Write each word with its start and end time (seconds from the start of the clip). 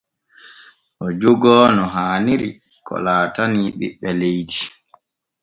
O 1.05 1.07
jogoo 1.19 1.67
no 1.75 1.83
haaniri 1.95 2.49
ko 2.85 2.93
laatanii 3.05 3.75
ɓiɓɓe 3.77 4.09
leydi. 4.19 4.61